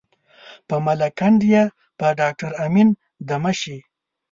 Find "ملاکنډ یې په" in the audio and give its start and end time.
0.85-2.07